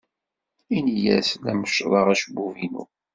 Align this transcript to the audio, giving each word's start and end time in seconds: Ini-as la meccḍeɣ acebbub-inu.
Ini-as 0.77 1.29
la 1.43 1.53
meccḍeɣ 1.59 2.05
acebbub-inu. 2.13 2.83